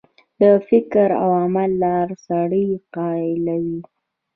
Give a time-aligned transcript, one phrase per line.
[0.41, 3.79] د فکر او عمل لار سړی قایلوي.